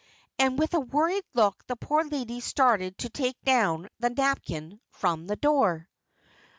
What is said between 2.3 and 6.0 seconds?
started to take down the napkin from the door.